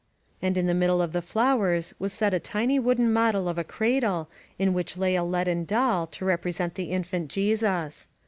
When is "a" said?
2.33-2.39, 3.59-3.63, 5.15-5.23